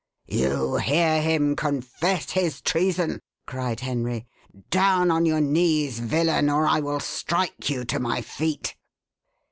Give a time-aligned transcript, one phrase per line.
[0.25, 4.25] "You hear him confess his treason," cried Henry;
[4.71, 8.75] "down on your knees, villain, or I will strike you to my feet."